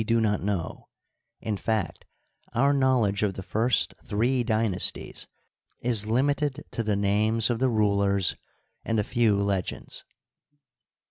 [0.07, 0.87] do not know;
[1.41, 2.05] in fact,
[2.55, 5.27] our knowl edge of the first three dynasties
[5.79, 8.35] is limited to the names of the rulers
[8.83, 10.03] and a few legends.